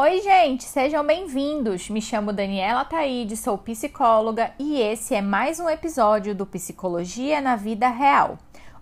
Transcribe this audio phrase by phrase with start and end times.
[0.00, 1.90] Oi, gente, sejam bem-vindos.
[1.90, 7.56] Me chamo Daniela Taide, sou psicóloga e esse é mais um episódio do Psicologia na
[7.56, 8.38] Vida Real.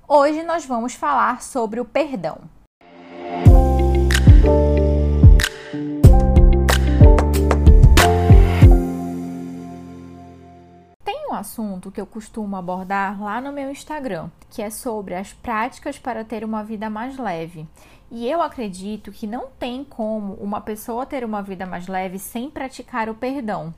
[0.07, 2.37] Hoje nós vamos falar sobre o perdão.
[11.03, 15.33] Tem um assunto que eu costumo abordar lá no meu Instagram, que é sobre as
[15.33, 17.67] práticas para ter uma vida mais leve.
[18.11, 22.49] E eu acredito que não tem como uma pessoa ter uma vida mais leve sem
[22.49, 23.75] praticar o perdão.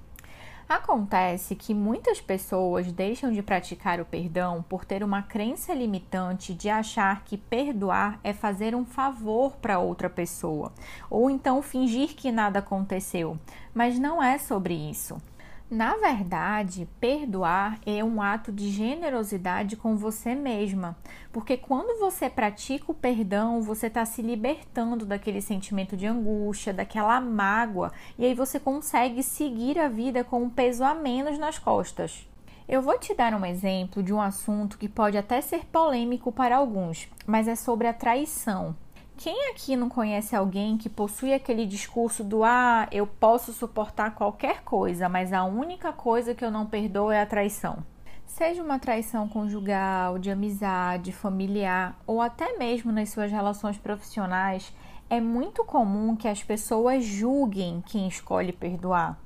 [0.69, 6.69] Acontece que muitas pessoas deixam de praticar o perdão por ter uma crença limitante de
[6.69, 10.70] achar que perdoar é fazer um favor para outra pessoa,
[11.09, 13.39] ou então fingir que nada aconteceu.
[13.73, 15.17] Mas não é sobre isso.
[15.71, 20.97] Na verdade, perdoar é um ato de generosidade com você mesma,
[21.31, 27.21] porque quando você pratica o perdão, você está se libertando daquele sentimento de angústia, daquela
[27.21, 32.27] mágoa, e aí você consegue seguir a vida com um peso a menos nas costas.
[32.67, 36.57] Eu vou te dar um exemplo de um assunto que pode até ser polêmico para
[36.57, 38.75] alguns, mas é sobre a traição.
[39.19, 44.62] Quem aqui não conhece alguém que possui aquele discurso do ah, eu posso suportar qualquer
[44.62, 47.84] coisa, mas a única coisa que eu não perdoo é a traição?
[48.24, 54.72] Seja uma traição conjugal, de amizade, familiar ou até mesmo nas suas relações profissionais,
[55.11, 59.19] é muito comum que as pessoas julguem quem escolhe perdoar.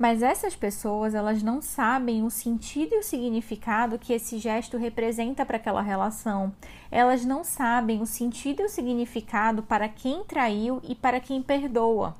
[0.00, 5.44] Mas essas pessoas, elas não sabem o sentido e o significado que esse gesto representa
[5.44, 6.54] para aquela relação.
[6.90, 12.16] Elas não sabem o sentido e o significado para quem traiu e para quem perdoa.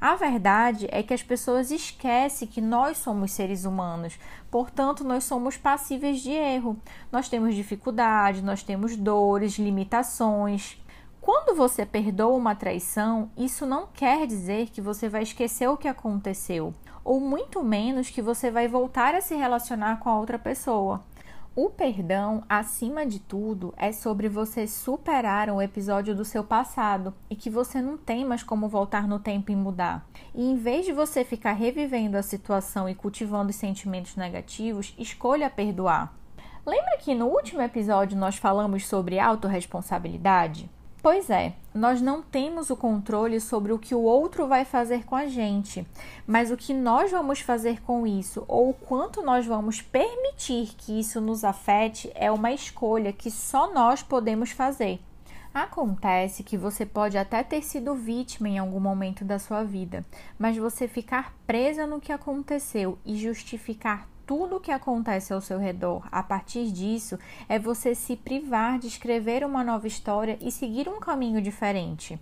[0.00, 4.16] A verdade é que as pessoas esquecem que nós somos seres humanos,
[4.48, 6.76] portanto, nós somos passíveis de erro.
[7.10, 10.78] Nós temos dificuldades, nós temos dores, limitações.
[11.24, 15.88] Quando você perdoa uma traição, isso não quer dizer que você vai esquecer o que
[15.88, 21.02] aconteceu ou muito menos que você vai voltar a se relacionar com a outra pessoa.
[21.56, 27.34] O perdão, acima de tudo, é sobre você superar um episódio do seu passado e
[27.34, 30.06] que você não tem mais como voltar no tempo e mudar.
[30.34, 35.48] E em vez de você ficar revivendo a situação e cultivando os sentimentos negativos, escolha
[35.48, 36.12] perdoar.
[36.66, 40.68] Lembra que no último episódio nós falamos sobre autorresponsabilidade?
[41.04, 45.14] Pois é, nós não temos o controle sobre o que o outro vai fazer com
[45.14, 45.86] a gente,
[46.26, 50.98] mas o que nós vamos fazer com isso ou o quanto nós vamos permitir que
[50.98, 54.98] isso nos afete é uma escolha que só nós podemos fazer.
[55.52, 60.02] Acontece que você pode até ter sido vítima em algum momento da sua vida,
[60.38, 65.58] mas você ficar presa no que aconteceu e justificar tudo o que acontece ao seu
[65.58, 67.18] redor a partir disso
[67.48, 72.18] é você se privar de escrever uma nova história e seguir um caminho diferente.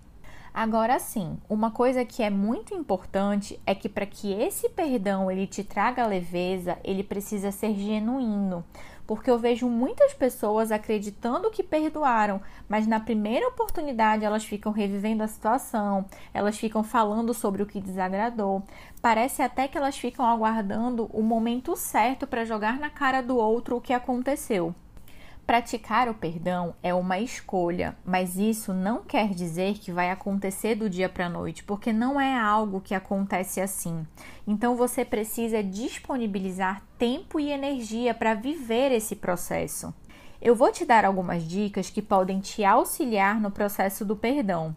[0.54, 5.46] Agora sim, uma coisa que é muito importante é que para que esse perdão ele
[5.46, 8.62] te traga leveza, ele precisa ser genuíno
[9.06, 15.22] porque eu vejo muitas pessoas acreditando que perdoaram, mas na primeira oportunidade elas ficam revivendo
[15.22, 18.62] a situação, elas ficam falando sobre o que desagradou.
[19.00, 23.76] Parece até que elas ficam aguardando o momento certo para jogar na cara do outro
[23.76, 24.74] o que aconteceu.
[25.46, 30.88] Praticar o perdão é uma escolha, mas isso não quer dizer que vai acontecer do
[30.88, 34.06] dia para a noite, porque não é algo que acontece assim.
[34.46, 39.92] Então você precisa disponibilizar tempo e energia para viver esse processo.
[40.40, 44.74] Eu vou te dar algumas dicas que podem te auxiliar no processo do perdão.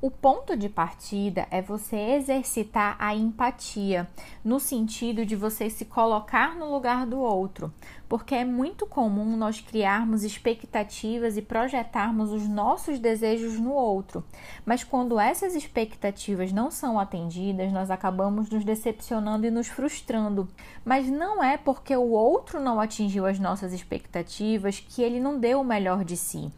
[0.00, 4.08] O ponto de partida é você exercitar a empatia,
[4.44, 7.72] no sentido de você se colocar no lugar do outro,
[8.08, 14.22] porque é muito comum nós criarmos expectativas e projetarmos os nossos desejos no outro.
[14.66, 20.48] Mas quando essas expectativas não são atendidas, nós acabamos nos decepcionando e nos frustrando.
[20.84, 25.60] Mas não é porque o outro não atingiu as nossas expectativas que ele não deu
[25.60, 26.52] o melhor de si.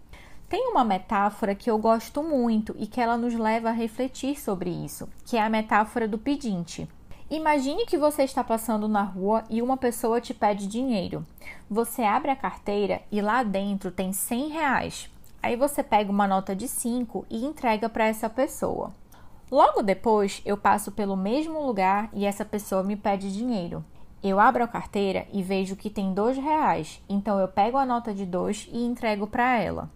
[0.49, 4.71] Tem uma metáfora que eu gosto muito e que ela nos leva a refletir sobre
[4.71, 6.89] isso, que é a metáfora do pedinte.
[7.29, 11.27] Imagine que você está passando na rua e uma pessoa te pede dinheiro.
[11.69, 15.11] Você abre a carteira e lá dentro tem 100 reais.
[15.43, 18.93] Aí você pega uma nota de 5 e entrega para essa pessoa.
[19.51, 23.85] Logo depois, eu passo pelo mesmo lugar e essa pessoa me pede dinheiro.
[24.23, 28.15] Eu abro a carteira e vejo que tem dois reais, então eu pego a nota
[28.15, 29.91] de dois e entrego para ela.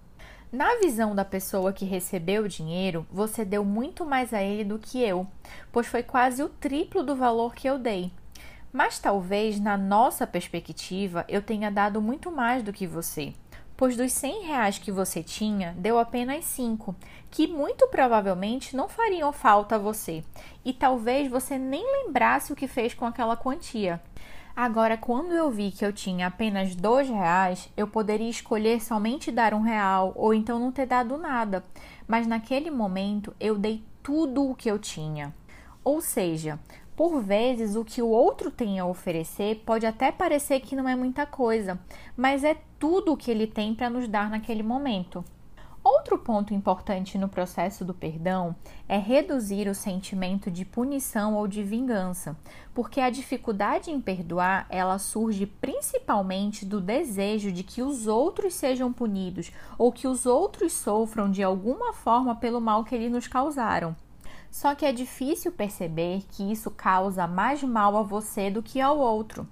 [0.52, 4.81] Na visão da pessoa que recebeu o dinheiro, você deu muito mais a ele do
[4.81, 5.25] que eu,
[5.70, 8.11] pois foi quase o triplo do valor que eu dei.
[8.73, 13.32] Mas talvez na nossa perspectiva eu tenha dado muito mais do que você.
[13.81, 16.94] pois dos 100 reais que você tinha, deu apenas 5,
[17.31, 20.23] que muito provavelmente não fariam falta a você,
[20.62, 23.99] e talvez você nem lembrasse o que fez com aquela quantia.
[24.55, 29.55] Agora, quando eu vi que eu tinha apenas dois reais, eu poderia escolher somente dar
[29.55, 31.64] um real ou então não ter dado nada.
[32.06, 35.35] Mas naquele momento eu dei tudo o que eu tinha.
[35.82, 36.58] Ou seja,
[36.97, 40.94] por vezes o que o outro tem a oferecer pode até parecer que não é
[40.94, 41.79] muita coisa,
[42.17, 45.25] mas é tudo o que ele tem para nos dar naquele momento.
[46.00, 48.56] Outro ponto importante no processo do perdão
[48.88, 52.35] é reduzir o sentimento de punição ou de vingança,
[52.73, 58.91] porque a dificuldade em perdoar, ela surge principalmente do desejo de que os outros sejam
[58.91, 63.94] punidos ou que os outros sofram de alguma forma pelo mal que eles nos causaram.
[64.50, 68.97] Só que é difícil perceber que isso causa mais mal a você do que ao
[68.97, 69.47] outro.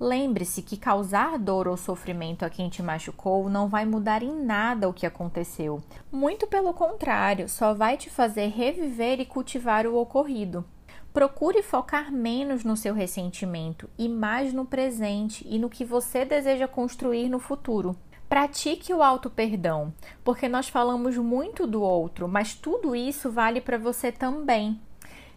[0.00, 4.88] Lembre-se que causar dor ou sofrimento a quem te machucou não vai mudar em nada
[4.88, 5.82] o que aconteceu.
[6.10, 10.64] Muito pelo contrário, só vai te fazer reviver e cultivar o ocorrido.
[11.12, 16.66] Procure focar menos no seu ressentimento e mais no presente e no que você deseja
[16.66, 17.96] construir no futuro.
[18.28, 19.94] Pratique o auto-perdão,
[20.24, 24.80] porque nós falamos muito do outro, mas tudo isso vale para você também.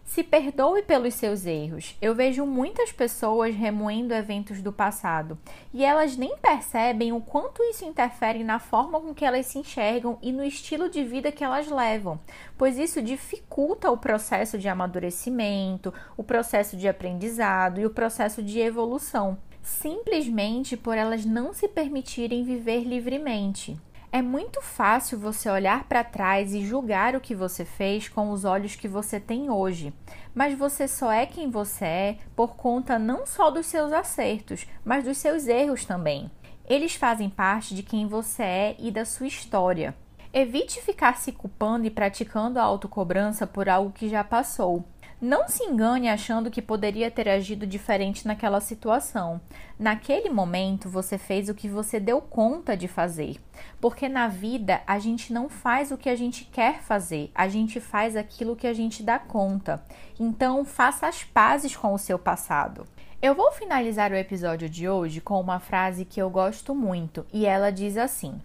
[0.08, 1.94] Se perdoe pelos seus erros.
[2.00, 5.38] Eu vejo muitas pessoas remoendo eventos do passado
[5.72, 10.18] e elas nem percebem o quanto isso interfere na forma com que elas se enxergam
[10.22, 12.18] e no estilo de vida que elas levam,
[12.56, 18.58] pois isso dificulta o processo de amadurecimento, o processo de aprendizado e o processo de
[18.60, 23.78] evolução simplesmente por elas não se permitirem viver livremente.
[24.10, 28.42] É muito fácil você olhar para trás e julgar o que você fez com os
[28.42, 29.92] olhos que você tem hoje,
[30.34, 35.04] mas você só é quem você é por conta não só dos seus acertos, mas
[35.04, 36.30] dos seus erros também.
[36.66, 39.94] Eles fazem parte de quem você é e da sua história.
[40.32, 44.84] Evite ficar se culpando e praticando a autocobrança por algo que já passou.
[45.20, 49.40] Não se engane achando que poderia ter agido diferente naquela situação.
[49.76, 53.36] Naquele momento você fez o que você deu conta de fazer.
[53.80, 57.80] Porque na vida a gente não faz o que a gente quer fazer, a gente
[57.80, 59.82] faz aquilo que a gente dá conta.
[60.20, 62.86] Então faça as pazes com o seu passado.
[63.20, 67.44] Eu vou finalizar o episódio de hoje com uma frase que eu gosto muito e
[67.44, 68.40] ela diz assim: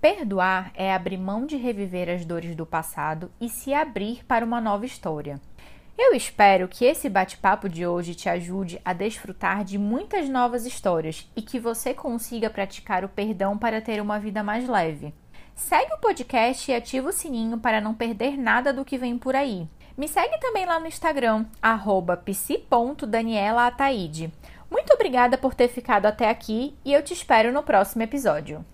[0.00, 4.58] Perdoar é abrir mão de reviver as dores do passado e se abrir para uma
[4.58, 5.38] nova história.
[6.02, 11.30] Eu espero que esse bate-papo de hoje te ajude a desfrutar de muitas novas histórias
[11.36, 15.12] e que você consiga praticar o perdão para ter uma vida mais leve.
[15.54, 19.36] Segue o podcast e ativa o sininho para não perder nada do que vem por
[19.36, 19.68] aí.
[19.94, 21.44] Me segue também lá no Instagram,
[22.24, 24.32] psi.danielaataide.
[24.70, 28.64] Muito obrigada por ter ficado até aqui e eu te espero no próximo episódio.